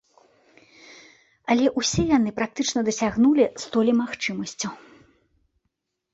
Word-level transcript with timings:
Але 1.55 1.65
ўсе 1.81 2.01
яны 2.17 2.29
практычна 2.39 2.79
дасягнулі 2.89 3.45
столі 3.67 3.91
магчымасцяў. 4.01 4.73